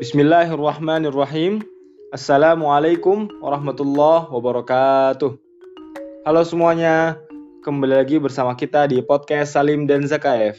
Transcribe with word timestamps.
Bismillahirrahmanirrahim. 0.00 1.60
Assalamualaikum 2.08 3.28
warahmatullahi 3.44 4.32
wabarakatuh. 4.32 5.36
Halo 6.24 6.40
semuanya, 6.40 7.20
kembali 7.60 8.00
lagi 8.00 8.16
bersama 8.16 8.56
kita 8.56 8.88
di 8.88 9.04
podcast 9.04 9.52
Salim 9.52 9.84
dan 9.84 10.08
Zakaev. 10.08 10.56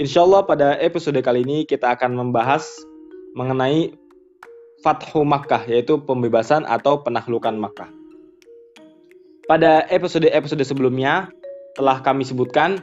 Insya 0.00 0.24
Allah 0.24 0.48
pada 0.48 0.80
episode 0.80 1.20
kali 1.20 1.44
ini 1.44 1.68
kita 1.68 1.92
akan 1.92 2.16
membahas 2.16 2.64
mengenai 3.36 3.92
Fathu 4.80 5.28
Makkah, 5.28 5.68
yaitu 5.68 6.00
pembebasan 6.00 6.64
atau 6.64 7.04
penaklukan 7.04 7.52
Makkah. 7.52 7.92
Pada 9.44 9.84
episode-episode 9.92 10.64
sebelumnya 10.64 11.28
telah 11.76 12.00
kami 12.00 12.24
sebutkan 12.24 12.80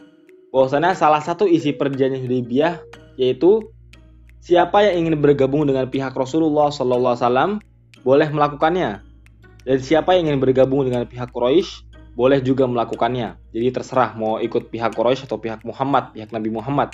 bahwasanya 0.54 0.94
salah 0.94 1.26
satu 1.26 1.50
isi 1.50 1.74
perjanjian 1.74 2.22
Hudaybiyah 2.22 2.86
yaitu 3.18 3.66
Siapa 4.46 4.86
yang 4.86 5.10
ingin 5.10 5.18
bergabung 5.18 5.66
dengan 5.66 5.90
pihak 5.90 6.14
Rasulullah 6.14 6.70
SAW 6.70 7.58
boleh 8.06 8.30
melakukannya. 8.30 9.02
Dan 9.66 9.78
siapa 9.82 10.14
yang 10.14 10.30
ingin 10.30 10.38
bergabung 10.38 10.86
dengan 10.86 11.10
pihak 11.10 11.34
Quraisy 11.34 11.82
boleh 12.14 12.46
juga 12.46 12.70
melakukannya. 12.70 13.42
Jadi 13.50 13.68
terserah 13.74 14.14
mau 14.14 14.38
ikut 14.38 14.70
pihak 14.70 14.94
Quraisy 14.94 15.26
atau 15.26 15.42
pihak 15.42 15.66
Muhammad, 15.66 16.14
pihak 16.14 16.30
Nabi 16.30 16.54
Muhammad. 16.54 16.94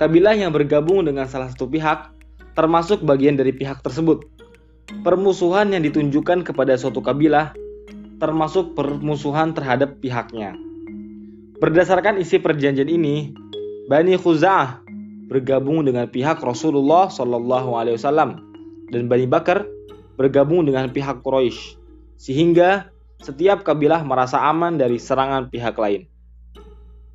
Kabilah 0.00 0.32
yang 0.32 0.48
bergabung 0.48 1.04
dengan 1.04 1.28
salah 1.28 1.52
satu 1.52 1.68
pihak 1.68 2.08
termasuk 2.56 3.04
bagian 3.04 3.36
dari 3.36 3.52
pihak 3.52 3.84
tersebut. 3.84 4.24
Permusuhan 5.04 5.76
yang 5.76 5.84
ditunjukkan 5.84 6.48
kepada 6.48 6.72
suatu 6.80 7.04
kabilah 7.04 7.52
termasuk 8.16 8.72
permusuhan 8.72 9.52
terhadap 9.52 10.00
pihaknya. 10.00 10.56
Berdasarkan 11.60 12.16
isi 12.16 12.40
perjanjian 12.40 12.88
ini, 12.88 13.36
Bani 13.92 14.16
Khuza'ah 14.16 14.89
bergabung 15.30 15.86
dengan 15.86 16.10
pihak 16.10 16.42
Rasulullah 16.42 17.06
Shallallahu 17.06 17.78
Alaihi 17.78 17.94
Wasallam 17.94 18.42
dan 18.90 19.06
Bani 19.06 19.30
Bakar 19.30 19.62
bergabung 20.18 20.66
dengan 20.66 20.90
pihak 20.90 21.22
Quraisy 21.22 21.78
sehingga 22.18 22.90
setiap 23.22 23.62
kabilah 23.62 24.02
merasa 24.02 24.42
aman 24.42 24.74
dari 24.74 24.98
serangan 24.98 25.48
pihak 25.48 25.78
lain. 25.78 26.10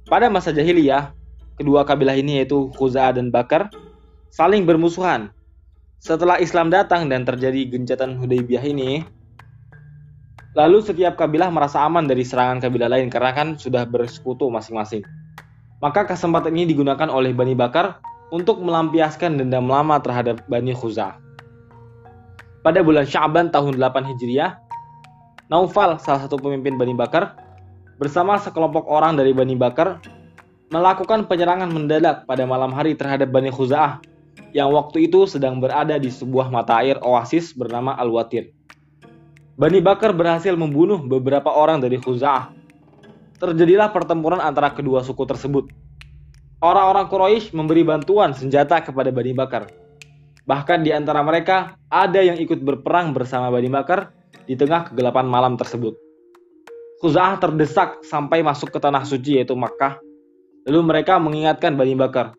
Pada 0.07 0.31
masa 0.31 0.55
jahiliyah, 0.55 1.11
kedua 1.59 1.83
kabilah 1.83 2.15
ini 2.15 2.41
yaitu 2.41 2.71
Khuza'ah 2.77 3.19
dan 3.19 3.29
Bakar 3.29 3.67
saling 4.31 4.63
bermusuhan. 4.63 5.33
Setelah 5.99 6.37
Islam 6.37 6.69
datang 6.69 7.09
dan 7.09 7.25
terjadi 7.25 7.65
gencatan 7.65 8.21
Hudaybiyah 8.21 8.61
ini, 8.69 9.01
lalu 10.53 10.85
setiap 10.85 11.17
kabilah 11.17 11.49
merasa 11.49 11.81
aman 11.81 12.05
dari 12.05 12.21
serangan 12.21 12.61
kabilah 12.61 12.87
lain 12.87 13.09
karena 13.09 13.33
kan 13.33 13.47
sudah 13.57 13.89
bersekutu 13.89 14.45
masing-masing. 14.47 15.01
Maka 15.83 16.07
kesempatan 16.07 16.55
ini 16.55 16.71
digunakan 16.71 17.07
oleh 17.11 17.35
Bani 17.35 17.51
Bakar 17.51 17.99
untuk 18.31 18.63
melampiaskan 18.63 19.37
dendam 19.39 19.67
lama 19.67 19.99
terhadap 19.99 20.43
Bani 20.47 20.71
Khuzah. 20.71 21.19
Pada 22.65 22.81
bulan 22.81 23.05
Syaban 23.05 23.53
tahun 23.53 23.77
8 23.77 24.09
Hijriah, 24.09 24.57
Naufal, 25.45 26.01
salah 26.01 26.25
satu 26.25 26.41
pemimpin 26.41 26.73
Bani 26.79 26.97
Bakar, 26.97 27.37
bersama 28.01 28.41
sekelompok 28.41 28.89
orang 28.89 29.13
dari 29.13 29.29
Bani 29.35 29.53
Bakar, 29.53 30.01
melakukan 30.73 31.29
penyerangan 31.29 31.69
mendadak 31.69 32.25
pada 32.25 32.49
malam 32.49 32.73
hari 32.73 32.97
terhadap 32.97 33.29
Bani 33.29 33.53
Khuza'ah 33.53 34.01
yang 34.57 34.73
waktu 34.73 35.05
itu 35.05 35.29
sedang 35.29 35.61
berada 35.61 35.99
di 36.01 36.09
sebuah 36.09 36.49
mata 36.49 36.81
air 36.81 36.97
oasis 37.03 37.53
bernama 37.53 37.93
Al-Watir. 37.99 38.49
Bani 39.55 39.79
Bakar 39.79 40.11
berhasil 40.11 40.51
membunuh 40.57 40.97
beberapa 40.99 41.53
orang 41.53 41.79
dari 41.79 42.01
Khuza'ah 42.01 42.64
terjadilah 43.39 43.91
pertempuran 43.91 44.39
antara 44.39 44.71
kedua 44.71 45.03
suku 45.03 45.23
tersebut. 45.27 45.67
Orang-orang 46.63 47.11
Quraisy 47.11 47.51
memberi 47.53 47.83
bantuan 47.83 48.31
senjata 48.31 48.81
kepada 48.81 49.11
Bani 49.11 49.35
Bakar. 49.35 49.69
Bahkan 50.45 50.85
di 50.85 50.93
antara 50.93 51.21
mereka 51.25 51.75
ada 51.91 52.21
yang 52.21 52.39
ikut 52.39 52.61
berperang 52.61 53.11
bersama 53.11 53.51
Bani 53.51 53.67
Bakar 53.69 54.13
di 54.45 54.55
tengah 54.55 54.89
kegelapan 54.89 55.25
malam 55.27 55.59
tersebut. 55.59 55.97
Khuza'ah 57.03 57.37
terdesak 57.37 58.01
sampai 58.07 58.39
masuk 58.39 58.71
ke 58.71 58.79
tanah 58.79 59.03
suci 59.03 59.37
yaitu 59.37 59.53
Makkah. 59.53 59.99
Lalu 60.65 60.81
mereka 60.81 61.21
mengingatkan 61.21 61.77
Bani 61.77 61.93
Bakar, 61.93 62.33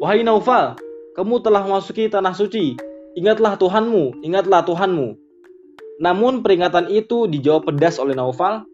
Wahai 0.00 0.24
Naufal, 0.24 0.78
kamu 1.12 1.44
telah 1.44 1.64
memasuki 1.64 2.08
tanah 2.08 2.32
suci. 2.32 2.76
Ingatlah 3.16 3.60
Tuhanmu, 3.60 4.24
ingatlah 4.24 4.64
Tuhanmu. 4.64 5.16
Namun 6.00 6.40
peringatan 6.40 6.88
itu 6.88 7.28
dijawab 7.28 7.68
pedas 7.68 8.00
oleh 8.00 8.16
Naufal, 8.16 8.64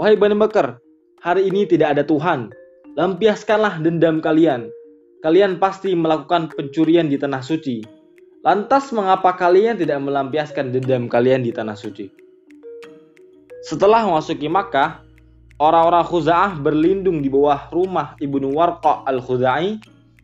Wahai 0.00 0.16
Bani 0.16 0.36
Bakar, 0.36 0.80
hari 1.28 1.52
ini 1.52 1.68
tidak 1.68 1.92
ada 1.92 2.02
Tuhan. 2.08 2.48
Lampiaskanlah 2.96 3.84
dendam 3.84 4.24
kalian. 4.24 4.72
Kalian 5.20 5.60
pasti 5.60 5.92
melakukan 5.92 6.48
pencurian 6.56 7.12
di 7.12 7.20
tanah 7.20 7.44
suci. 7.44 7.84
Lantas 8.40 8.88
mengapa 8.96 9.36
kalian 9.36 9.76
tidak 9.76 10.00
melampiaskan 10.00 10.72
dendam 10.72 11.04
kalian 11.04 11.44
di 11.44 11.52
tanah 11.52 11.76
suci? 11.76 12.08
Setelah 13.60 14.08
memasuki 14.08 14.48
Makkah, 14.48 15.04
orang-orang 15.60 16.06
Khuza'ah 16.06 16.56
berlindung 16.56 17.20
di 17.20 17.28
bawah 17.28 17.68
rumah 17.74 18.16
Ibnu 18.16 18.54
Warqa 18.54 19.04
al-Khuzai 19.04 19.76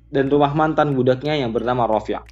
dan 0.09 0.31
rumah 0.33 0.57
mantan 0.57 0.97
budaknya 0.97 1.37
yang 1.37 1.53
bernama 1.53 1.85
Rafi'. 1.85 2.23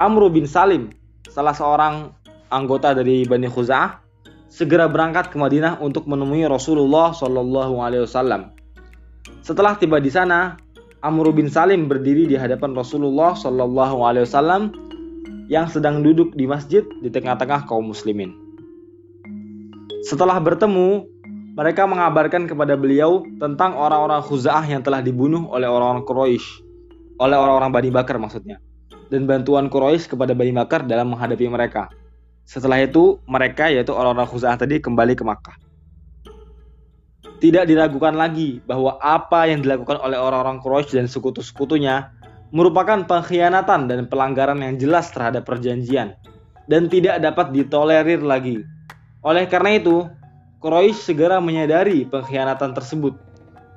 Amru 0.00 0.32
bin 0.32 0.48
Salim, 0.48 0.90
salah 1.28 1.52
seorang 1.52 2.08
anggota 2.48 2.96
dari 2.96 3.28
Bani 3.28 3.46
Khuza'ah, 3.46 3.99
segera 4.50 4.90
berangkat 4.90 5.30
ke 5.30 5.38
Madinah 5.38 5.78
untuk 5.78 6.10
menemui 6.10 6.42
Rasulullah 6.50 7.14
Shallallahu 7.14 7.78
Alaihi 7.80 8.04
Wasallam. 8.04 8.50
Setelah 9.46 9.78
tiba 9.78 10.02
di 10.02 10.10
sana, 10.10 10.58
Amr 11.00 11.32
bin 11.32 11.48
Salim 11.48 11.86
berdiri 11.86 12.26
di 12.26 12.34
hadapan 12.34 12.74
Rasulullah 12.74 13.32
Shallallahu 13.38 14.04
Alaihi 14.04 14.26
Wasallam 14.26 14.74
yang 15.46 15.70
sedang 15.70 16.02
duduk 16.02 16.34
di 16.34 16.50
masjid 16.50 16.82
di 17.00 17.08
tengah-tengah 17.08 17.64
kaum 17.70 17.94
muslimin. 17.94 18.34
Setelah 20.02 20.42
bertemu, 20.42 21.06
mereka 21.54 21.86
mengabarkan 21.86 22.50
kepada 22.50 22.74
beliau 22.74 23.22
tentang 23.38 23.78
orang-orang 23.78 24.22
Khuza'ah 24.22 24.66
yang 24.66 24.82
telah 24.82 25.02
dibunuh 25.02 25.46
oleh 25.50 25.66
orang-orang 25.66 26.06
Quraisy, 26.06 26.46
oleh 27.22 27.36
orang-orang 27.38 27.70
Bani 27.70 27.90
Bakar 27.90 28.16
maksudnya, 28.18 28.58
dan 29.10 29.26
bantuan 29.26 29.70
Quraisy 29.70 30.10
kepada 30.10 30.34
Bani 30.34 30.54
Bakar 30.54 30.86
dalam 30.86 31.14
menghadapi 31.14 31.46
mereka. 31.50 31.90
Setelah 32.50 32.82
itu, 32.82 33.22
mereka 33.30 33.70
yaitu 33.70 33.94
orang-orang 33.94 34.26
Khuza'ah 34.26 34.58
tadi 34.58 34.82
kembali 34.82 35.14
ke 35.14 35.22
Makkah. 35.22 35.54
Tidak 37.38 37.62
diragukan 37.62 38.10
lagi 38.10 38.58
bahwa 38.66 38.98
apa 38.98 39.46
yang 39.46 39.62
dilakukan 39.62 40.02
oleh 40.02 40.18
orang-orang 40.18 40.58
Quraisy 40.58 40.98
dan 40.98 41.06
sekutu-sekutunya 41.06 42.10
merupakan 42.50 43.06
pengkhianatan 43.06 43.86
dan 43.86 44.00
pelanggaran 44.10 44.58
yang 44.66 44.74
jelas 44.82 45.14
terhadap 45.14 45.46
perjanjian 45.46 46.18
dan 46.66 46.90
tidak 46.90 47.22
dapat 47.22 47.54
ditolerir 47.54 48.18
lagi. 48.18 48.66
Oleh 49.22 49.46
karena 49.46 49.78
itu, 49.78 50.10
Quraisy 50.58 51.14
segera 51.14 51.38
menyadari 51.38 52.02
pengkhianatan 52.02 52.74
tersebut, 52.74 53.14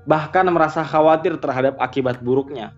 bahkan 0.09 0.49
merasa 0.49 0.81
khawatir 0.81 1.37
terhadap 1.37 1.77
akibat 1.77 2.25
buruknya. 2.25 2.73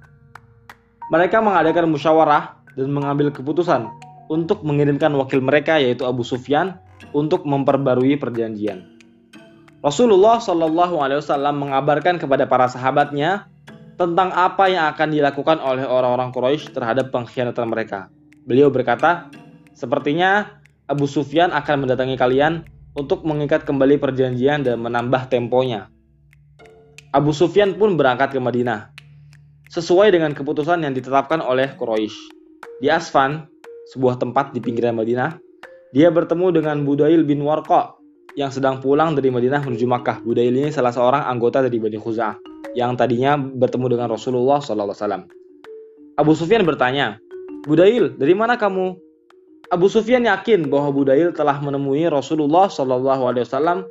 Mereka 1.08 1.40
mengadakan 1.40 1.88
musyawarah 1.88 2.60
dan 2.76 2.92
mengambil 2.92 3.32
keputusan 3.32 3.88
untuk 4.32 4.66
mengirimkan 4.66 5.14
wakil 5.16 5.42
mereka 5.42 5.78
yaitu 5.78 6.06
Abu 6.06 6.26
Sufyan 6.26 6.82
untuk 7.14 7.46
memperbarui 7.46 8.18
perjanjian. 8.18 8.96
Rasulullah 9.86 10.42
Shallallahu 10.42 10.98
Alaihi 10.98 11.22
Wasallam 11.22 11.62
mengabarkan 11.62 12.18
kepada 12.18 12.50
para 12.50 12.66
sahabatnya 12.66 13.46
tentang 13.96 14.34
apa 14.34 14.66
yang 14.68 14.90
akan 14.92 15.14
dilakukan 15.14 15.58
oleh 15.62 15.86
orang-orang 15.86 16.34
Quraisy 16.34 16.74
terhadap 16.74 17.14
pengkhianatan 17.14 17.70
mereka. 17.70 18.10
Beliau 18.44 18.74
berkata, 18.74 19.30
sepertinya 19.78 20.58
Abu 20.90 21.06
Sufyan 21.06 21.54
akan 21.54 21.86
mendatangi 21.86 22.18
kalian 22.18 22.66
untuk 22.98 23.24
mengikat 23.24 23.64
kembali 23.64 24.02
perjanjian 24.02 24.66
dan 24.66 24.82
menambah 24.82 25.30
temponya. 25.30 25.88
Abu 27.16 27.32
Sufyan 27.32 27.80
pun 27.80 27.96
berangkat 27.96 28.36
ke 28.36 28.40
Madinah, 28.44 28.92
sesuai 29.72 30.12
dengan 30.12 30.36
keputusan 30.36 30.84
yang 30.84 30.92
ditetapkan 30.92 31.40
oleh 31.40 31.72
Quraisy. 31.80 32.36
Di 32.84 32.92
Asfan, 32.92 33.48
sebuah 33.94 34.18
tempat 34.18 34.52
di 34.56 34.60
pinggiran 34.62 34.98
Madinah, 34.98 35.38
dia 35.96 36.10
bertemu 36.12 36.62
dengan 36.62 36.82
Budail 36.84 37.24
bin 37.24 37.46
Warqa 37.46 37.96
yang 38.36 38.52
sedang 38.52 38.84
pulang 38.84 39.16
dari 39.16 39.32
Madinah 39.32 39.64
menuju 39.64 39.88
Makkah. 39.88 40.20
Budail 40.26 40.52
ini 40.52 40.70
salah 40.74 40.92
seorang 40.92 41.24
anggota 41.24 41.64
dari 41.64 41.80
Bani 41.80 41.96
Khuza'ah 41.96 42.36
yang 42.76 43.00
tadinya 43.00 43.40
bertemu 43.40 43.96
dengan 43.96 44.08
Rasulullah 44.12 44.60
SAW. 44.60 45.24
Abu 46.20 46.32
Sufyan 46.36 46.68
bertanya, 46.68 47.20
Budail, 47.64 48.20
dari 48.20 48.36
mana 48.36 48.60
kamu? 48.60 49.00
Abu 49.72 49.88
Sufyan 49.88 50.28
yakin 50.28 50.68
bahwa 50.68 50.92
Budail 50.92 51.32
telah 51.32 51.58
menemui 51.64 52.06
Rasulullah 52.12 52.68
SAW, 52.68 53.88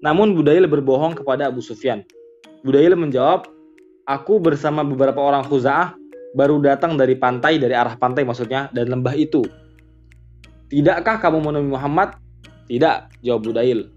namun 0.00 0.28
Budail 0.38 0.64
berbohong 0.70 1.18
kepada 1.18 1.50
Abu 1.50 1.58
Sufyan. 1.58 2.06
Budail 2.62 2.94
menjawab, 2.94 3.50
aku 4.06 4.38
bersama 4.38 4.86
beberapa 4.86 5.18
orang 5.18 5.42
Khuza'ah 5.42 5.98
baru 6.32 6.60
datang 6.60 6.96
dari 6.96 7.16
pantai, 7.16 7.60
dari 7.60 7.76
arah 7.76 7.96
pantai 7.96 8.24
maksudnya, 8.24 8.72
dan 8.72 8.88
lembah 8.88 9.12
itu. 9.16 9.44
Tidakkah 10.72 11.20
kamu 11.20 11.52
menemui 11.52 11.76
Muhammad? 11.76 12.16
Tidak, 12.66 13.20
jawab 13.20 13.40
Budail. 13.44 13.92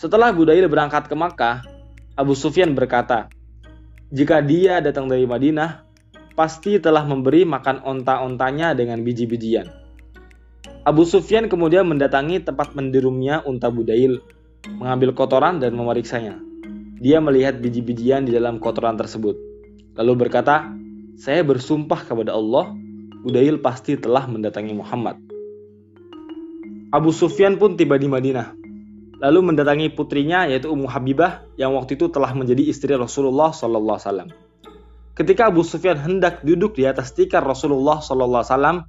Setelah 0.00 0.32
Budail 0.32 0.64
berangkat 0.66 1.06
ke 1.06 1.14
Makkah, 1.14 1.60
Abu 2.16 2.32
Sufyan 2.32 2.72
berkata, 2.72 3.28
jika 4.08 4.40
dia 4.40 4.80
datang 4.80 5.08
dari 5.08 5.28
Madinah, 5.28 5.84
pasti 6.32 6.80
telah 6.80 7.04
memberi 7.04 7.44
makan 7.44 7.84
onta-ontanya 7.84 8.72
dengan 8.72 9.04
biji-bijian. 9.04 9.68
Abu 10.82 11.06
Sufyan 11.06 11.46
kemudian 11.46 11.86
mendatangi 11.86 12.42
tempat 12.42 12.74
mendirumnya 12.74 13.44
unta 13.44 13.68
Budail, 13.68 14.18
mengambil 14.80 15.14
kotoran 15.14 15.60
dan 15.60 15.76
memeriksanya. 15.76 16.40
Dia 16.98 17.20
melihat 17.20 17.60
biji-bijian 17.60 18.24
di 18.24 18.32
dalam 18.34 18.58
kotoran 18.58 18.96
tersebut. 18.96 19.36
Lalu 20.00 20.12
berkata, 20.26 20.81
saya 21.16 21.44
bersumpah 21.44 22.04
kepada 22.08 22.32
Allah, 22.32 22.72
Budail 23.22 23.62
pasti 23.62 23.94
telah 23.94 24.26
mendatangi 24.26 24.74
Muhammad. 24.74 25.20
Abu 26.92 27.14
Sufyan 27.14 27.56
pun 27.56 27.78
tiba 27.78 27.96
di 27.96 28.10
Madinah, 28.10 28.52
lalu 29.22 29.54
mendatangi 29.54 29.94
putrinya 29.94 30.50
yaitu 30.50 30.68
Ummu 30.68 30.90
Habibah 30.90 31.46
yang 31.54 31.72
waktu 31.78 31.94
itu 31.94 32.10
telah 32.10 32.34
menjadi 32.34 32.66
istri 32.66 32.92
Rasulullah 32.92 33.54
SAW. 33.54 34.28
Ketika 35.14 35.48
Abu 35.48 35.62
Sufyan 35.62 35.96
hendak 36.00 36.42
duduk 36.42 36.74
di 36.76 36.84
atas 36.84 37.14
tikar 37.14 37.46
Rasulullah 37.46 38.02
SAW, 38.02 38.84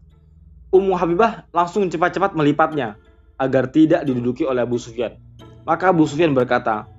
Ummu 0.73 0.93
Habibah 0.97 1.45
langsung 1.53 1.85
cepat-cepat 1.87 2.33
melipatnya 2.33 2.97
agar 3.37 3.69
tidak 3.69 4.03
diduduki 4.09 4.43
oleh 4.43 4.65
Abu 4.65 4.81
Sufyan. 4.81 5.15
Maka 5.63 5.93
Abu 5.93 6.09
Sufyan 6.09 6.33
berkata, 6.33 6.89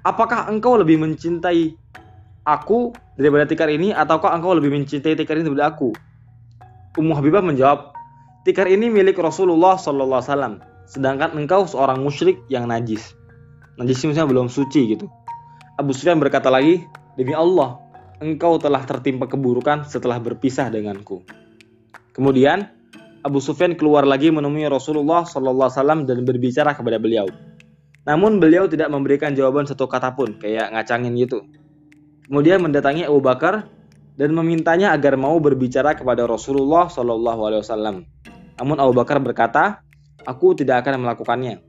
Apakah 0.00 0.48
engkau 0.48 0.80
lebih 0.80 0.96
mencintai 0.96 1.76
aku 2.48 2.96
daripada 3.20 3.44
tikar 3.44 3.68
ini 3.68 3.92
ataukah 3.92 4.32
engkau 4.32 4.56
lebih 4.56 4.72
mencintai 4.72 5.12
tikar 5.12 5.36
ini 5.36 5.52
daripada 5.52 5.76
aku? 5.76 5.92
Ummu 6.96 7.12
Habibah 7.12 7.44
menjawab, 7.44 7.92
tikar 8.48 8.64
ini 8.66 8.88
milik 8.88 9.20
Rasulullah 9.20 9.76
SAW, 9.76 10.64
sedangkan 10.88 11.36
engkau 11.36 11.68
seorang 11.68 12.00
musyrik 12.00 12.40
yang 12.48 12.64
najis. 12.64 13.12
Najis 13.76 14.02
maksudnya 14.02 14.26
belum 14.26 14.48
suci 14.48 14.96
gitu. 14.96 15.06
Abu 15.78 15.94
Sufyan 15.94 16.18
berkata 16.18 16.50
lagi, 16.50 16.82
demi 17.14 17.36
Allah, 17.36 17.78
engkau 18.18 18.58
telah 18.58 18.82
tertimpa 18.82 19.30
keburukan 19.30 19.86
setelah 19.86 20.18
berpisah 20.18 20.72
denganku. 20.72 21.22
Kemudian 22.10 22.66
Abu 23.22 23.38
Sufyan 23.38 23.78
keluar 23.78 24.02
lagi 24.02 24.34
menemui 24.34 24.66
Rasulullah 24.66 25.22
SAW 25.22 26.02
dan 26.02 26.26
berbicara 26.26 26.74
kepada 26.74 26.98
beliau. 26.98 27.30
Namun 28.08 28.42
beliau 28.42 28.66
tidak 28.66 28.90
memberikan 28.90 29.36
jawaban 29.36 29.68
satu 29.68 29.86
kata 29.86 30.16
pun, 30.18 30.34
kayak 30.40 30.72
ngacangin 30.74 31.14
gitu. 31.14 31.44
Kemudian 32.28 32.60
mendatangi 32.60 33.08
Abu 33.08 33.24
Bakar 33.24 33.64
dan 34.20 34.30
memintanya 34.36 34.92
agar 34.92 35.16
mau 35.16 35.40
berbicara 35.40 35.96
kepada 35.96 36.28
Rasulullah 36.28 36.92
SAW. 36.92 38.04
Namun 38.58 38.76
Abu 38.76 38.92
Bakar 38.92 39.16
berkata, 39.18 39.80
aku 40.28 40.52
tidak 40.52 40.84
akan 40.84 41.08
melakukannya. 41.08 41.64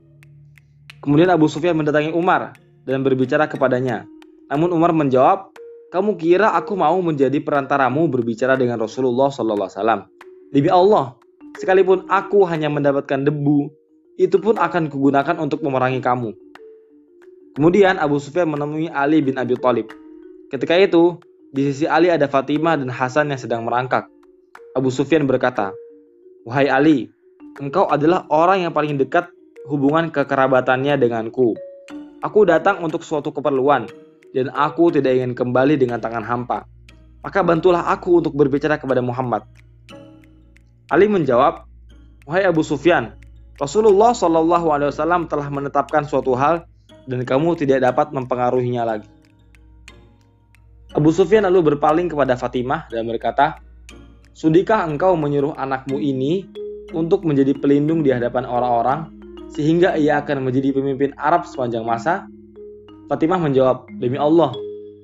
Kemudian 1.00 1.32
Abu 1.32 1.48
Sufyan 1.48 1.74
mendatangi 1.80 2.12
Umar 2.12 2.52
dan 2.84 3.00
berbicara 3.00 3.48
kepadanya. 3.48 4.04
Namun 4.52 4.76
Umar 4.76 4.92
menjawab, 4.92 5.56
kamu 5.88 6.20
kira 6.20 6.52
aku 6.52 6.76
mau 6.76 7.00
menjadi 7.00 7.40
perantaramu 7.40 8.04
berbicara 8.12 8.54
dengan 8.60 8.76
Rasulullah 8.76 9.32
SAW? 9.32 10.04
Demi 10.52 10.68
Allah, 10.68 11.16
Sekalipun 11.60 12.06
aku 12.06 12.46
hanya 12.46 12.70
mendapatkan 12.70 13.26
debu, 13.26 13.68
itu 14.16 14.36
pun 14.38 14.54
akan 14.56 14.86
kugunakan 14.86 15.36
untuk 15.42 15.60
memerangi 15.60 15.98
kamu. 15.98 16.30
Kemudian 17.52 17.98
Abu 17.98 18.22
Sufyan 18.22 18.48
menemui 18.48 18.86
Ali 18.88 19.18
bin 19.20 19.34
Abi 19.34 19.58
Thalib. 19.58 19.90
Ketika 20.50 20.74
itu, 20.74 21.14
di 21.54 21.70
sisi 21.70 21.86
Ali 21.86 22.10
ada 22.10 22.26
Fatimah 22.26 22.74
dan 22.74 22.90
Hasan 22.90 23.30
yang 23.30 23.38
sedang 23.38 23.62
merangkak. 23.62 24.10
Abu 24.74 24.90
Sufyan 24.90 25.22
berkata, 25.22 25.70
Wahai 26.42 26.66
Ali, 26.66 27.06
engkau 27.62 27.86
adalah 27.86 28.26
orang 28.26 28.66
yang 28.66 28.74
paling 28.74 28.98
dekat 28.98 29.30
hubungan 29.70 30.10
kekerabatannya 30.10 30.98
denganku. 30.98 31.54
Aku 32.18 32.42
datang 32.42 32.82
untuk 32.82 33.06
suatu 33.06 33.30
keperluan, 33.30 33.86
dan 34.34 34.50
aku 34.50 34.90
tidak 34.90 35.22
ingin 35.22 35.38
kembali 35.38 35.78
dengan 35.78 36.02
tangan 36.02 36.26
hampa. 36.26 36.66
Maka 37.22 37.46
bantulah 37.46 37.86
aku 37.86 38.18
untuk 38.18 38.34
berbicara 38.34 38.74
kepada 38.74 38.98
Muhammad. 38.98 39.46
Ali 40.90 41.06
menjawab, 41.06 41.62
Wahai 42.26 42.50
Abu 42.50 42.66
Sufyan, 42.66 43.14
Rasulullah 43.54 44.18
Wasallam 44.18 45.30
telah 45.30 45.46
menetapkan 45.46 46.02
suatu 46.02 46.34
hal 46.34 46.66
dan 47.06 47.22
kamu 47.22 47.54
tidak 47.54 47.86
dapat 47.86 48.10
mempengaruhinya 48.10 48.82
lagi. 48.82 49.19
Abu 50.90 51.14
Sufyan 51.14 51.46
lalu 51.46 51.74
berpaling 51.74 52.10
kepada 52.10 52.34
Fatimah 52.34 52.90
dan 52.90 53.06
berkata, 53.06 53.62
Sudikah 54.34 54.86
engkau 54.86 55.14
menyuruh 55.14 55.54
anakmu 55.54 56.00
ini 56.00 56.48
untuk 56.90 57.22
menjadi 57.22 57.54
pelindung 57.54 58.02
di 58.02 58.10
hadapan 58.10 58.46
orang-orang 58.46 59.10
sehingga 59.50 59.94
ia 59.94 60.22
akan 60.22 60.46
menjadi 60.46 60.74
pemimpin 60.74 61.14
Arab 61.18 61.46
sepanjang 61.46 61.86
masa? 61.86 62.26
Fatimah 63.10 63.38
menjawab, 63.42 63.90
Demi 63.98 64.18
Allah, 64.18 64.54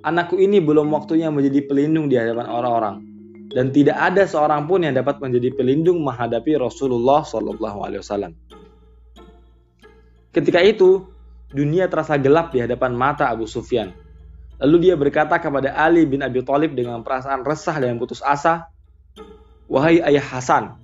anakku 0.06 0.38
ini 0.38 0.62
belum 0.62 0.90
waktunya 0.94 1.30
menjadi 1.30 1.66
pelindung 1.66 2.06
di 2.06 2.18
hadapan 2.18 2.46
orang-orang 2.46 2.96
dan 3.54 3.70
tidak 3.70 3.98
ada 3.98 4.26
seorang 4.26 4.66
pun 4.66 4.82
yang 4.82 4.94
dapat 4.94 5.22
menjadi 5.22 5.54
pelindung 5.54 6.02
menghadapi 6.02 6.58
Rasulullah 6.58 7.22
Shallallahu. 7.22 7.88
Ketika 10.34 10.60
itu, 10.60 11.06
dunia 11.54 11.86
terasa 11.86 12.18
gelap 12.18 12.50
di 12.52 12.60
hadapan 12.60 12.92
mata 12.92 13.30
Abu 13.30 13.46
Sufyan. 13.46 13.94
Lalu 14.56 14.88
dia 14.88 14.94
berkata 14.96 15.36
kepada 15.36 15.72
Ali 15.76 16.08
bin 16.08 16.24
Abi 16.24 16.40
Thalib 16.40 16.72
dengan 16.72 17.04
perasaan 17.04 17.44
resah 17.44 17.76
dan 17.76 18.00
putus 18.00 18.24
asa, 18.24 18.72
Wahai 19.66 19.98
ayah 19.98 20.22
Hasan, 20.22 20.78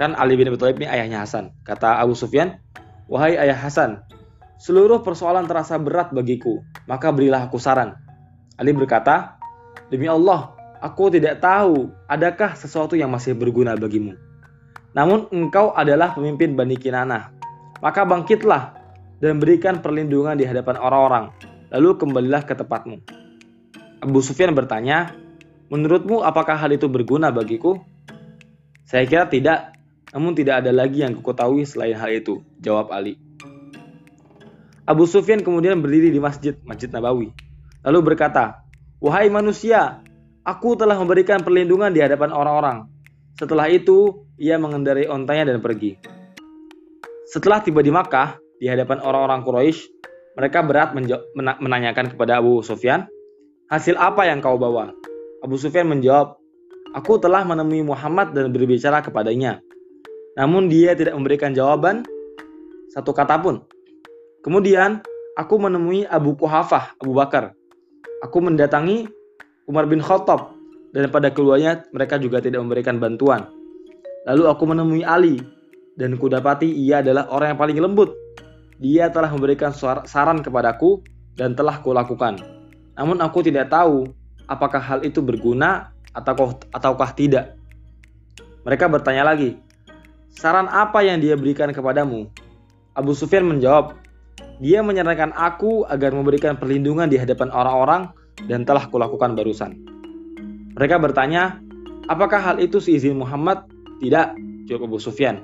kan 0.00 0.16
Ali 0.16 0.34
bin 0.34 0.48
Abi 0.48 0.58
Thalib 0.58 0.80
ini 0.82 0.88
ayahnya 0.88 1.22
Hasan. 1.22 1.52
Kata 1.62 2.00
Abu 2.02 2.16
Sufyan, 2.18 2.58
Wahai 3.06 3.38
ayah 3.38 3.54
Hasan, 3.54 4.02
seluruh 4.58 5.04
persoalan 5.06 5.46
terasa 5.46 5.78
berat 5.78 6.10
bagiku, 6.10 6.64
maka 6.90 7.12
berilah 7.14 7.46
aku 7.46 7.60
saran. 7.60 7.94
Ali 8.58 8.74
berkata, 8.74 9.38
Demi 9.92 10.08
Allah, 10.08 10.56
Aku 10.82 11.14
tidak 11.14 11.38
tahu 11.38 11.94
adakah 12.10 12.58
sesuatu 12.58 12.98
yang 12.98 13.06
masih 13.06 13.38
berguna 13.38 13.78
bagimu. 13.78 14.18
Namun 14.98 15.30
engkau 15.30 15.70
adalah 15.70 16.10
pemimpin 16.10 16.58
Bani 16.58 16.74
Kinanah. 16.74 17.30
Maka 17.78 18.02
bangkitlah 18.02 18.74
dan 19.22 19.38
berikan 19.38 19.78
perlindungan 19.78 20.34
di 20.34 20.42
hadapan 20.42 20.82
orang-orang. 20.82 21.30
Lalu 21.72 21.96
kembalilah 21.96 22.44
ke 22.44 22.52
tempatmu. 22.52 23.00
Abu 24.04 24.20
Sufyan 24.20 24.52
bertanya, 24.52 25.16
Menurutmu 25.72 26.20
apakah 26.20 26.60
hal 26.60 26.68
itu 26.76 26.84
berguna 26.84 27.32
bagiku? 27.32 27.80
Saya 28.84 29.08
kira 29.08 29.24
tidak, 29.24 29.72
namun 30.12 30.36
tidak 30.36 30.60
ada 30.60 30.68
lagi 30.68 31.00
yang 31.00 31.16
kuketahui 31.16 31.64
selain 31.64 31.96
hal 31.96 32.12
itu, 32.12 32.44
jawab 32.60 32.92
Ali. 32.92 33.16
Abu 34.84 35.08
Sufyan 35.08 35.40
kemudian 35.40 35.80
berdiri 35.80 36.12
di 36.12 36.20
masjid, 36.20 36.52
Masjid 36.68 36.92
Nabawi. 36.92 37.32
Lalu 37.88 37.98
berkata, 38.04 38.68
Wahai 39.00 39.32
manusia, 39.32 40.04
Aku 40.42 40.74
telah 40.74 40.98
memberikan 40.98 41.38
perlindungan 41.46 41.94
di 41.94 42.02
hadapan 42.02 42.34
orang-orang. 42.34 42.90
Setelah 43.38 43.70
itu, 43.70 44.26
ia 44.34 44.58
mengendarai 44.58 45.06
ontanya 45.06 45.54
dan 45.54 45.62
pergi. 45.62 45.94
Setelah 47.30 47.62
tiba 47.62 47.78
di 47.78 47.94
Makkah, 47.94 48.42
di 48.58 48.66
hadapan 48.66 48.98
orang-orang 49.06 49.46
Quraisy, 49.46 49.86
mereka 50.34 50.64
berat 50.64 50.96
menanyakan 51.36 52.12
kepada 52.16 52.40
Abu 52.40 52.64
Sufyan, 52.64 53.04
"Hasil 53.68 53.96
apa 54.00 54.28
yang 54.28 54.40
kau 54.40 54.56
bawa?" 54.56 54.92
Abu 55.44 55.58
Sufyan 55.60 55.88
menjawab, 55.90 56.38
"Aku 56.96 57.20
telah 57.20 57.44
menemui 57.44 57.84
Muhammad 57.84 58.32
dan 58.32 58.48
berbicara 58.52 59.04
kepadanya." 59.04 59.60
Namun 60.38 60.72
dia 60.72 60.96
tidak 60.96 61.12
memberikan 61.12 61.52
jawaban 61.52 62.06
satu 62.92 63.12
kata 63.12 63.40
pun. 63.40 63.64
Kemudian, 64.44 65.00
aku 65.36 65.56
menemui 65.60 66.04
Abu 66.08 66.36
Kuhafah, 66.36 66.96
Abu 67.00 67.12
Bakar. 67.16 67.56
Aku 68.24 68.40
mendatangi 68.40 69.08
Umar 69.68 69.88
bin 69.88 70.04
Khattab 70.04 70.52
dan 70.92 71.08
pada 71.08 71.32
keduanya 71.32 71.84
mereka 71.90 72.20
juga 72.20 72.44
tidak 72.44 72.60
memberikan 72.60 73.00
bantuan. 73.00 73.48
Lalu 74.28 74.44
aku 74.46 74.62
menemui 74.68 75.02
Ali 75.02 75.40
dan 75.98 76.14
kudapati 76.16 76.68
ia 76.68 77.02
adalah 77.02 77.28
orang 77.32 77.56
yang 77.56 77.60
paling 77.60 77.78
lembut. 77.80 78.21
Dia 78.82 79.06
telah 79.14 79.30
memberikan 79.30 79.70
saran 80.02 80.42
kepadaku 80.42 81.06
dan 81.38 81.54
telah 81.54 81.78
kulakukan. 81.78 82.42
Namun 82.98 83.22
aku 83.22 83.46
tidak 83.46 83.70
tahu 83.70 84.10
apakah 84.50 84.82
hal 84.82 85.00
itu 85.06 85.22
berguna 85.22 85.94
atau 86.10 86.58
ataukah 86.74 87.14
tidak. 87.14 87.54
Mereka 88.66 88.90
bertanya 88.90 89.22
lagi, 89.22 89.54
saran 90.34 90.66
apa 90.66 91.00
yang 91.06 91.22
dia 91.22 91.38
berikan 91.38 91.70
kepadamu? 91.70 92.26
Abu 92.92 93.16
Sufyan 93.16 93.46
menjawab, 93.46 93.96
dia 94.60 94.84
menyarankan 94.84 95.32
aku 95.32 95.86
agar 95.88 96.12
memberikan 96.12 96.58
perlindungan 96.58 97.08
di 97.08 97.16
hadapan 97.16 97.48
orang-orang 97.54 98.12
dan 98.50 98.66
telah 98.66 98.86
kulakukan 98.90 99.38
barusan. 99.38 99.78
Mereka 100.76 101.00
bertanya, 101.00 101.62
apakah 102.10 102.38
hal 102.42 102.56
itu 102.60 102.82
seizin 102.82 103.16
Muhammad? 103.16 103.64
Tidak, 104.02 104.26
jawab 104.68 104.90
Abu 104.90 104.98
Sufyan. 104.98 105.40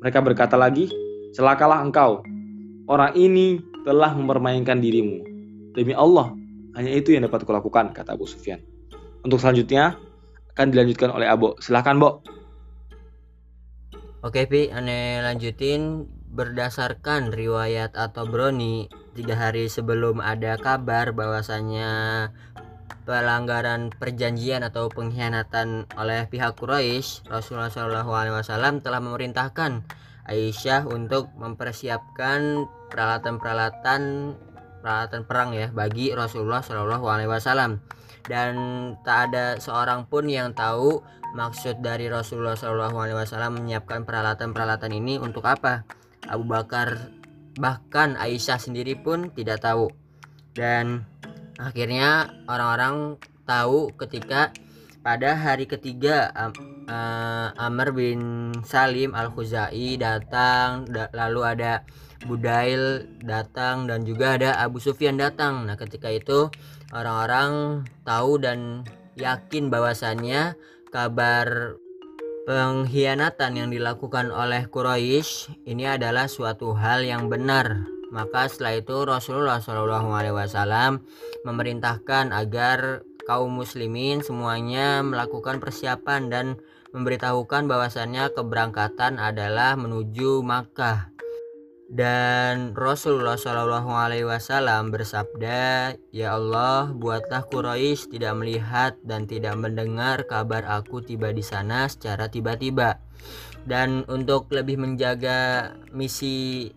Mereka 0.00 0.22
berkata 0.24 0.56
lagi, 0.56 0.88
celakalah 1.36 1.84
engkau. 1.84 2.24
Orang 2.86 3.16
ini 3.16 3.60
telah 3.84 4.12
mempermainkan 4.14 4.80
dirimu. 4.80 5.24
Demi 5.74 5.96
Allah, 5.96 6.32
hanya 6.76 6.90
itu 6.92 7.16
yang 7.16 7.26
dapat 7.26 7.44
kulakukan, 7.44 7.92
kata 7.96 8.14
Abu 8.14 8.28
Sufyan. 8.28 8.62
Untuk 9.24 9.42
selanjutnya, 9.42 9.98
akan 10.54 10.66
dilanjutkan 10.72 11.10
oleh 11.12 11.28
Abu. 11.28 11.56
Silahkan, 11.60 11.96
Bo. 11.96 12.24
Oke, 14.20 14.44
Pi, 14.44 14.68
aneh 14.68 15.24
lanjutin 15.24 16.04
berdasarkan 16.30 17.32
riwayat 17.32 17.96
atau 17.96 18.28
broni 18.28 18.86
tiga 19.16 19.34
hari 19.34 19.66
sebelum 19.66 20.22
ada 20.22 20.54
kabar 20.60 21.10
bahwasanya 21.16 22.28
pelanggaran 23.08 23.90
perjanjian 23.90 24.62
atau 24.62 24.92
pengkhianatan 24.92 25.90
oleh 25.98 26.28
pihak 26.30 26.54
Quraisy, 26.54 27.26
Rasulullah 27.26 28.06
Wasallam 28.06 28.84
telah 28.84 29.00
memerintahkan 29.02 29.82
Aisyah 30.28 30.84
untuk 30.88 31.32
mempersiapkan 31.38 32.68
peralatan-peralatan 32.90 34.34
peralatan 34.80 35.22
perang 35.28 35.52
ya 35.52 35.68
bagi 35.70 36.10
Rasulullah 36.16 36.64
Shallallahu 36.64 37.06
Alaihi 37.06 37.30
Wasallam. 37.30 37.80
Dan 38.24 38.54
tak 39.04 39.32
ada 39.32 39.56
seorang 39.56 40.08
pun 40.08 40.28
yang 40.28 40.52
tahu 40.52 41.00
maksud 41.36 41.80
dari 41.80 42.08
Rasulullah 42.10 42.56
Shallallahu 42.56 42.96
Alaihi 42.96 43.16
Wasallam 43.16 43.60
menyiapkan 43.60 44.04
peralatan-peralatan 44.04 44.92
ini 44.92 45.16
untuk 45.20 45.46
apa. 45.46 45.84
Abu 46.28 46.44
Bakar 46.44 47.12
bahkan 47.56 48.16
Aisyah 48.16 48.60
sendiri 48.60 48.96
pun 48.96 49.32
tidak 49.32 49.64
tahu. 49.64 49.88
Dan 50.52 51.06
akhirnya 51.56 52.32
orang-orang 52.48 53.16
tahu 53.48 53.90
ketika 53.96 54.54
pada 55.00 55.32
hari 55.32 55.64
ketiga 55.64 56.28
uh, 56.88 57.48
Amr 57.56 57.96
bin 57.96 58.52
Salim 58.64 59.16
al 59.16 59.32
Khuzai 59.32 59.96
datang 59.96 60.84
da 60.88 61.08
lalu 61.16 61.40
ada 61.44 61.84
Budail 62.20 63.08
datang 63.24 63.88
dan 63.88 64.04
juga 64.04 64.36
ada 64.36 64.60
Abu 64.60 64.76
Sufyan 64.76 65.16
datang. 65.16 65.64
Nah 65.64 65.80
ketika 65.80 66.12
itu 66.12 66.52
orang-orang 66.92 67.84
tahu 68.04 68.36
dan 68.36 68.84
yakin 69.16 69.72
bahwasannya 69.72 70.52
kabar 70.92 71.80
pengkhianatan 72.44 73.56
yang 73.56 73.68
dilakukan 73.72 74.28
oleh 74.28 74.68
Quraisy 74.68 75.64
ini 75.64 75.88
adalah 75.88 76.28
suatu 76.28 76.76
hal 76.76 77.08
yang 77.08 77.32
benar. 77.32 77.88
Maka 78.12 78.52
setelah 78.52 78.74
itu 78.76 78.96
Rasulullah 79.06 79.62
Wasallam 79.62 81.00
memerintahkan 81.48 82.36
agar 82.36 83.06
kaum 83.30 83.62
muslimin 83.62 84.26
semuanya 84.26 85.06
melakukan 85.06 85.62
persiapan 85.62 86.26
dan 86.26 86.46
memberitahukan 86.90 87.70
bahwasannya 87.70 88.34
keberangkatan 88.34 89.22
adalah 89.22 89.78
menuju 89.78 90.42
Makkah. 90.42 91.14
Dan 91.90 92.74
Rasulullah 92.74 93.34
Shallallahu 93.34 93.90
Alaihi 93.90 94.26
Wasallam 94.26 94.90
bersabda, 94.94 95.94
Ya 96.10 96.28
Allah, 96.34 96.90
buatlah 96.90 97.46
Quraisy 97.46 98.14
tidak 98.14 98.34
melihat 98.38 98.94
dan 99.02 99.26
tidak 99.26 99.58
mendengar 99.58 100.26
kabar 100.26 100.66
aku 100.66 101.02
tiba 101.02 101.30
di 101.30 101.42
sana 101.42 101.86
secara 101.86 102.30
tiba-tiba. 102.30 102.98
Dan 103.62 104.06
untuk 104.06 104.50
lebih 104.54 104.78
menjaga 104.78 105.74
misi 105.90 106.70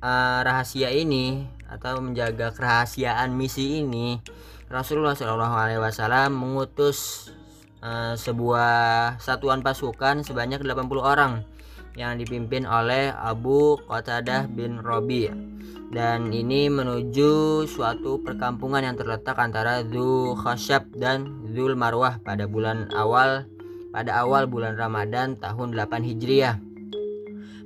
uh, 0.00 0.40
rahasia 0.44 0.92
ini 0.92 1.44
atau 1.74 1.98
menjaga 1.98 2.54
kerahasiaan 2.54 3.34
misi 3.34 3.82
ini, 3.82 4.22
Rasulullah 4.70 5.18
Shallallahu 5.18 5.56
Alaihi 5.58 5.82
Wasallam 5.82 6.38
mengutus 6.38 7.28
uh, 7.82 8.14
sebuah 8.14 9.18
satuan 9.18 9.60
pasukan 9.60 10.22
sebanyak 10.22 10.62
80 10.62 11.02
orang 11.02 11.42
yang 11.94 12.18
dipimpin 12.18 12.66
oleh 12.66 13.10
Abu 13.14 13.78
Qatadah 13.86 14.50
bin 14.50 14.82
Robi 14.82 15.30
dan 15.94 16.34
ini 16.34 16.66
menuju 16.66 17.64
suatu 17.70 18.18
perkampungan 18.18 18.82
yang 18.82 18.98
terletak 18.98 19.38
antara 19.38 19.86
Dhu 19.86 20.34
Khasyab 20.34 20.90
dan 20.98 21.46
Dzul 21.54 21.78
Marwah 21.78 22.18
pada 22.18 22.50
bulan 22.50 22.90
awal 22.90 23.46
pada 23.94 24.26
awal 24.26 24.50
bulan 24.50 24.74
Ramadan 24.74 25.38
tahun 25.38 25.70
8 25.70 26.02
Hijriah. 26.02 26.58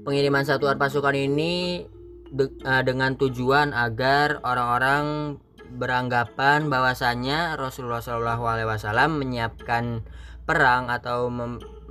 Pengiriman 0.05 0.45
satuan 0.45 0.77
pasukan 0.77 1.17
ini 1.17 1.85
de, 2.33 2.53
uh, 2.65 2.83
dengan 2.85 3.17
tujuan 3.17 3.73
agar 3.73 4.41
orang-orang 4.45 5.37
beranggapan 5.69 6.73
bahwasanya 6.73 7.61
Rasulullah 7.61 8.01
Shallallahu 8.01 8.45
Alaihi 8.49 8.69
Wasallam 8.69 9.21
menyiapkan 9.21 10.01
perang 10.49 10.89
atau 10.89 11.29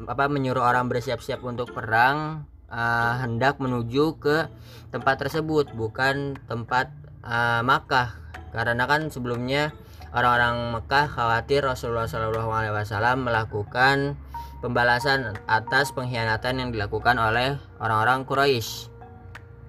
apa 0.10 0.26
menyuruh 0.26 0.66
orang 0.66 0.90
bersiap-siap 0.90 1.46
untuk 1.46 1.78
perang 1.78 2.50
uh, 2.74 3.14
hendak 3.22 3.62
menuju 3.62 4.18
ke 4.18 4.50
tempat 4.90 5.22
tersebut 5.22 5.70
bukan 5.78 6.34
tempat 6.50 6.90
uh, 7.22 7.62
Makkah. 7.62 8.18
Karena 8.50 8.90
kan 8.90 9.14
sebelumnya 9.14 9.78
orang-orang 10.10 10.74
Mekah 10.74 11.06
khawatir 11.06 11.62
Rasulullah 11.62 12.10
Shallallahu 12.10 12.50
Alaihi 12.50 12.74
Wasallam 12.74 13.30
melakukan 13.30 14.18
pembalasan 14.66 15.38
atas 15.46 15.94
pengkhianatan 15.94 16.58
yang 16.58 16.70
dilakukan 16.74 17.22
oleh 17.22 17.62
orang-orang 17.78 18.26
Quraisy 18.26 18.97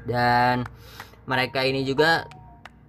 dan 0.09 0.65
mereka 1.29 1.63
ini 1.63 1.85
juga 1.85 2.25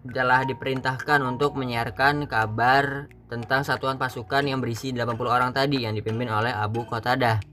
telah 0.08 0.48
diperintahkan 0.48 1.20
untuk 1.28 1.60
menyiarkan 1.60 2.24
kabar 2.32 3.12
tentang 3.28 3.68
satuan 3.68 4.00
pasukan 4.00 4.48
yang 4.48 4.64
berisi 4.64 4.96
80 4.96 5.20
orang 5.28 5.52
tadi 5.52 5.84
yang 5.84 5.94
dipimpin 5.94 6.32
oleh 6.32 6.56
Abu 6.56 6.88
Qatadah. 6.88 7.44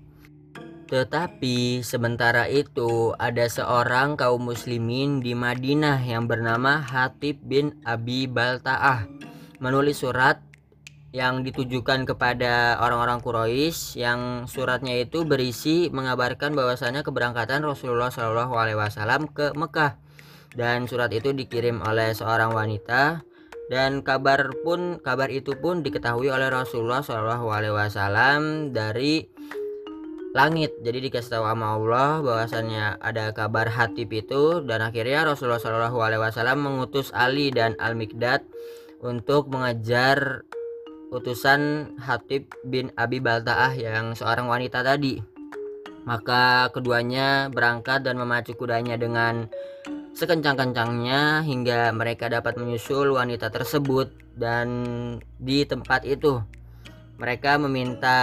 Tetapi 0.86 1.82
sementara 1.82 2.46
itu 2.46 3.10
ada 3.18 3.50
seorang 3.50 4.14
kaum 4.14 4.46
muslimin 4.46 5.18
di 5.18 5.34
Madinah 5.34 5.98
yang 6.06 6.30
bernama 6.30 6.78
Hatib 6.78 7.42
bin 7.42 7.74
Abi 7.82 8.30
Balta'ah 8.30 9.10
menulis 9.58 9.98
surat 10.06 10.38
yang 11.16 11.40
ditujukan 11.40 12.04
kepada 12.04 12.76
orang-orang 12.76 13.24
Quraisy 13.24 13.96
yang 13.96 14.44
suratnya 14.44 15.00
itu 15.00 15.24
berisi 15.24 15.88
mengabarkan 15.88 16.52
bahwasanya 16.52 17.00
keberangkatan 17.00 17.64
Rasulullah 17.64 18.12
Shallallahu 18.12 18.52
alaihi 18.52 18.76
wasallam 18.76 19.32
ke 19.32 19.56
Mekah. 19.56 19.96
Dan 20.52 20.84
surat 20.84 21.08
itu 21.16 21.32
dikirim 21.32 21.80
oleh 21.80 22.12
seorang 22.12 22.52
wanita. 22.52 23.24
Dan 23.66 24.04
kabar 24.04 24.52
pun 24.62 25.00
kabar 25.02 25.26
itu 25.32 25.56
pun 25.58 25.82
diketahui 25.82 26.30
oleh 26.30 26.46
Rasulullah 26.52 27.02
Shallallahu 27.02 27.50
Alaihi 27.50 27.74
Wasallam 27.74 28.70
dari 28.70 29.26
langit. 30.38 30.70
Jadi 30.86 31.10
dikasih 31.10 31.34
tahu 31.34 31.44
sama 31.50 31.74
Allah 31.74 32.22
bahwasannya 32.22 33.02
ada 33.02 33.34
kabar 33.34 33.66
hatib 33.66 34.14
itu. 34.14 34.62
Dan 34.62 34.86
akhirnya 34.86 35.26
Rasulullah 35.26 35.58
Shallallahu 35.58 35.98
Alaihi 35.98 36.22
Wasallam 36.22 36.62
mengutus 36.62 37.10
Ali 37.10 37.50
dan 37.50 37.74
Al 37.82 37.98
Mikdad 37.98 38.46
untuk 39.02 39.50
mengejar 39.50 40.46
utusan 41.16 41.92
Hatib 41.96 42.52
bin 42.60 42.92
Abi 42.92 43.24
Baltaah 43.24 43.72
yang 43.72 44.12
seorang 44.12 44.44
wanita 44.44 44.84
tadi. 44.84 45.16
Maka 46.04 46.70
keduanya 46.70 47.48
berangkat 47.50 48.04
dan 48.04 48.20
memacu 48.20 48.54
kudanya 48.54 48.94
dengan 49.00 49.48
sekencang-kencangnya 50.16 51.42
hingga 51.44 51.90
mereka 51.92 52.28
dapat 52.30 52.56
menyusul 52.56 53.16
wanita 53.16 53.52
tersebut 53.52 54.12
dan 54.36 54.68
di 55.40 55.64
tempat 55.64 56.04
itu 56.08 56.40
mereka 57.16 57.56
meminta 57.56 58.18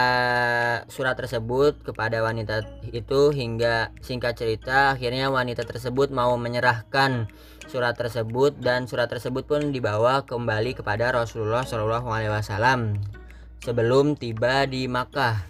surat 0.85 1.17
tersebut 1.17 1.81
kepada 1.81 2.21
wanita 2.21 2.62
itu 2.93 3.33
hingga 3.33 3.89
singkat 4.05 4.38
cerita 4.38 4.93
akhirnya 4.93 5.33
wanita 5.33 5.65
tersebut 5.65 6.13
mau 6.13 6.38
menyerahkan 6.38 7.25
surat 7.65 7.97
tersebut 7.97 8.62
dan 8.62 8.85
surat 8.85 9.09
tersebut 9.09 9.50
pun 9.50 9.73
dibawa 9.73 10.21
kembali 10.29 10.77
kepada 10.77 11.09
Rasulullah 11.09 11.65
Shallallahu 11.65 12.05
Alaihi 12.05 12.29
Wasallam 12.29 13.01
sebelum 13.65 14.13
tiba 14.13 14.69
di 14.69 14.85
Makkah. 14.85 15.41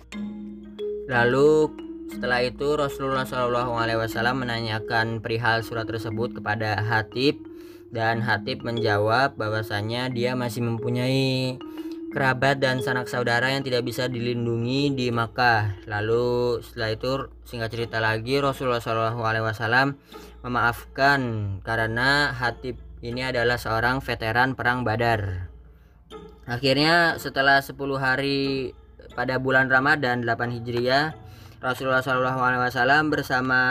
Lalu 1.11 1.67
setelah 2.13 2.45
itu 2.45 2.79
Rasulullah 2.79 3.27
Shallallahu 3.27 3.75
Alaihi 3.75 3.99
Wasallam 3.99 4.45
menanyakan 4.45 5.19
perihal 5.19 5.65
surat 5.65 5.83
tersebut 5.83 6.39
kepada 6.39 6.79
Hatib 6.79 7.43
dan 7.91 8.23
Hatib 8.23 8.63
menjawab 8.63 9.35
bahwasanya 9.35 10.07
dia 10.13 10.37
masih 10.37 10.63
mempunyai 10.63 11.57
kerabat 12.13 12.61
dan 12.61 12.77
sanak 12.85 13.09
saudara 13.09 13.49
yang 13.49 13.65
tidak 13.65 13.81
bisa 13.81 14.05
dilindungi 14.05 14.93
di 14.93 15.09
Makkah. 15.09 15.81
Lalu 15.89 16.61
setelah 16.61 16.93
itu 16.93 17.11
singkat 17.41 17.73
cerita 17.73 17.97
lagi 17.97 18.37
Rasulullah 18.37 18.77
Shallallahu 18.77 19.25
Alaihi 19.25 19.49
Wasallam 19.49 19.97
memaafkan 20.45 21.19
karena 21.65 22.29
Hatib 22.37 22.77
ini 23.01 23.25
adalah 23.25 23.57
seorang 23.57 23.97
veteran 24.05 24.53
perang 24.53 24.85
Badar. 24.85 25.49
Akhirnya 26.45 27.17
setelah 27.17 27.65
10 27.65 27.73
hari 27.97 28.77
pada 29.17 29.41
bulan 29.41 29.65
Ramadan 29.65 30.21
8 30.21 30.61
Hijriah 30.61 31.17
Rasulullah 31.65 32.05
Shallallahu 32.05 32.39
Alaihi 32.45 32.61
Wasallam 32.61 33.09
bersama 33.09 33.61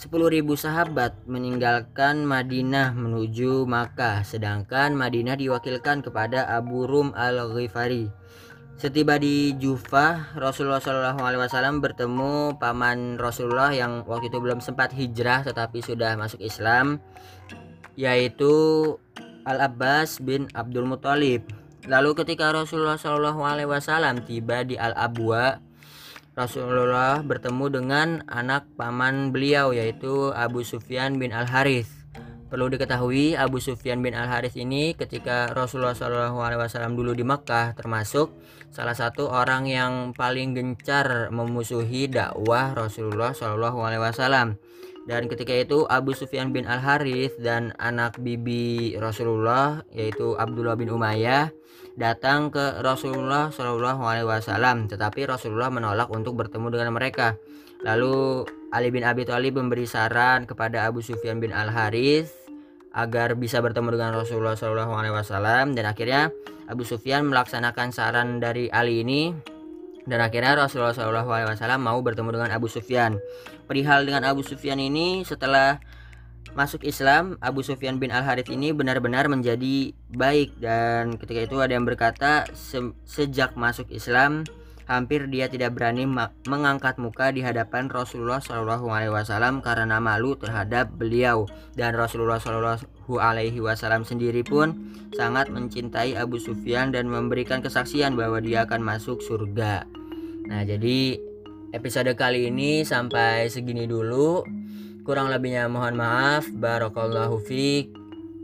10.000 0.00 0.48
sahabat 0.56 1.12
meninggalkan 1.28 2.24
Madinah 2.24 2.96
menuju 2.96 3.68
Makkah 3.68 4.24
sedangkan 4.24 4.96
Madinah 4.96 5.36
diwakilkan 5.36 6.00
kepada 6.00 6.48
Abu 6.48 6.88
Rum 6.88 7.12
Al-Ghifari 7.12 8.08
Setiba 8.80 9.20
di 9.20 9.52
Jufah, 9.60 10.32
Rasulullah 10.40 10.80
Shallallahu 10.80 11.20
Alaihi 11.20 11.44
Wasallam 11.44 11.84
bertemu 11.84 12.56
paman 12.56 13.20
Rasulullah 13.20 13.76
yang 13.76 14.08
waktu 14.08 14.32
itu 14.32 14.40
belum 14.40 14.64
sempat 14.64 14.88
hijrah 14.96 15.44
tetapi 15.44 15.84
sudah 15.84 16.16
masuk 16.16 16.40
Islam, 16.40 16.96
yaitu 17.92 18.96
Al 19.44 19.60
Abbas 19.68 20.16
bin 20.24 20.48
Abdul 20.56 20.88
Muthalib. 20.88 21.44
Lalu 21.92 22.16
ketika 22.24 22.56
Rasulullah 22.56 22.96
Wasallam 22.96 24.24
tiba 24.24 24.64
di 24.64 24.80
Al 24.80 24.96
Abwa, 24.96 25.60
Rasulullah 26.38 27.26
bertemu 27.26 27.66
dengan 27.68 28.08
anak 28.30 28.70
paman 28.78 29.34
beliau 29.34 29.74
yaitu 29.74 30.30
Abu 30.30 30.62
Sufyan 30.62 31.18
bin 31.18 31.34
Al 31.34 31.50
Harith. 31.50 31.90
Perlu 32.50 32.66
diketahui 32.66 33.38
Abu 33.38 33.62
Sufyan 33.62 34.02
bin 34.02 34.14
Al 34.14 34.26
Harith 34.26 34.58
ini 34.58 34.94
ketika 34.98 35.50
Rasulullah 35.54 35.94
SAW 35.94 36.90
dulu 36.94 37.14
di 37.14 37.22
Makkah 37.22 37.78
termasuk 37.78 38.34
salah 38.74 38.94
satu 38.94 39.30
orang 39.30 39.70
yang 39.70 39.92
paling 40.14 40.54
gencar 40.54 41.30
memusuhi 41.30 42.10
dakwah 42.10 42.74
Rasulullah 42.74 43.34
SAW. 43.34 44.58
Dan 45.06 45.22
ketika 45.26 45.54
itu 45.54 45.86
Abu 45.90 46.14
Sufyan 46.14 46.54
bin 46.54 46.66
Al 46.66 46.82
Harith 46.82 47.38
dan 47.42 47.74
anak 47.78 48.18
bibi 48.22 48.94
Rasulullah 48.98 49.82
yaitu 49.90 50.34
Abdullah 50.38 50.74
bin 50.78 50.90
Umayyah 50.90 51.50
datang 51.98 52.52
ke 52.52 52.82
Rasulullah 52.82 53.50
SAW. 53.50 54.90
Tetapi 54.90 55.20
Rasulullah 55.26 55.70
menolak 55.72 56.10
untuk 56.10 56.38
bertemu 56.38 56.68
dengan 56.70 56.90
mereka. 56.94 57.38
Lalu 57.80 58.44
Ali 58.70 58.92
bin 58.92 59.02
Abi 59.02 59.24
Thalib 59.24 59.56
memberi 59.56 59.88
saran 59.88 60.44
kepada 60.44 60.86
Abu 60.86 61.00
Sufyan 61.00 61.40
bin 61.40 61.50
Al 61.50 61.72
Harith 61.72 62.30
agar 62.90 63.38
bisa 63.38 63.62
bertemu 63.62 63.94
dengan 63.94 64.10
Rasulullah 64.18 64.58
SAW 64.58 65.78
dan 65.78 65.84
akhirnya 65.86 66.34
Abu 66.66 66.82
Sufyan 66.82 67.26
melaksanakan 67.30 67.94
saran 67.94 68.42
dari 68.42 68.66
Ali 68.70 69.06
ini 69.06 69.30
dan 70.06 70.18
akhirnya 70.22 70.58
Rasulullah 70.58 70.94
SAW 70.94 71.78
mau 71.78 71.98
bertemu 72.02 72.30
dengan 72.34 72.50
Abu 72.50 72.66
Sufyan. 72.66 73.18
Perihal 73.70 74.06
dengan 74.06 74.26
Abu 74.26 74.42
Sufyan 74.42 74.82
ini 74.82 75.22
setelah 75.22 75.78
masuk 76.54 76.82
Islam 76.82 77.38
Abu 77.38 77.62
Sufyan 77.62 78.02
bin 78.02 78.10
Al 78.10 78.26
Harith 78.26 78.50
ini 78.50 78.74
benar-benar 78.74 79.30
menjadi 79.30 79.94
baik 80.10 80.58
dan 80.58 81.14
ketika 81.16 81.40
itu 81.46 81.56
ada 81.62 81.72
yang 81.74 81.86
berkata 81.86 82.46
se 82.54 82.92
sejak 83.06 83.54
masuk 83.54 83.86
Islam 83.94 84.42
hampir 84.90 85.30
dia 85.30 85.46
tidak 85.46 85.78
berani 85.78 86.02
mengangkat 86.50 86.98
muka 86.98 87.30
di 87.30 87.46
hadapan 87.46 87.86
Rasulullah 87.86 88.42
Shallallahu 88.42 88.90
Alaihi 88.90 89.14
Wasallam 89.14 89.62
karena 89.62 90.02
malu 90.02 90.34
terhadap 90.34 90.90
beliau 90.98 91.46
dan 91.78 91.94
Rasulullah 91.94 92.42
Shallallahu 92.42 93.14
Alaihi 93.22 93.62
Wasallam 93.62 94.02
sendiri 94.02 94.42
pun 94.42 94.74
sangat 95.14 95.46
mencintai 95.46 96.18
Abu 96.18 96.42
Sufyan 96.42 96.90
dan 96.90 97.06
memberikan 97.06 97.62
kesaksian 97.62 98.18
bahwa 98.18 98.42
dia 98.42 98.66
akan 98.66 98.82
masuk 98.82 99.22
surga. 99.22 99.86
Nah 100.50 100.66
jadi 100.66 101.22
episode 101.70 102.10
kali 102.18 102.50
ini 102.50 102.82
sampai 102.82 103.46
segini 103.46 103.86
dulu. 103.86 104.42
Kurang 105.10 105.26
lebihnya 105.26 105.66
mohon 105.66 105.98
maaf. 105.98 106.46
Barakallahu 106.54 107.42
fiq. 107.42 107.90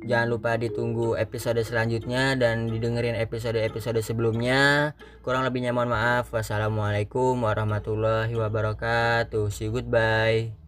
Jangan 0.02 0.34
lupa 0.34 0.58
ditunggu 0.58 1.14
episode 1.14 1.62
selanjutnya 1.62 2.34
dan 2.34 2.66
didengerin 2.66 3.14
episode-episode 3.14 4.02
sebelumnya. 4.02 4.90
Kurang 5.22 5.46
lebihnya 5.46 5.70
mohon 5.70 5.94
maaf. 5.94 6.26
Wassalamualaikum 6.34 7.38
warahmatullahi 7.38 8.34
wabarakatuh. 8.34 9.46
See 9.54 9.70
you 9.70 9.78
goodbye. 9.78 10.65